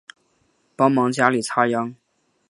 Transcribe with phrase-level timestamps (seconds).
[0.75, 1.95] 帮忙家里插秧